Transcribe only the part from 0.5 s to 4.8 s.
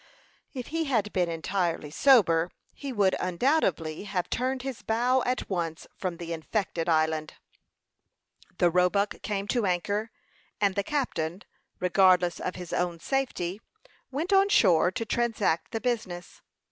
If he had been entirely sober, he would undoubtedly have turned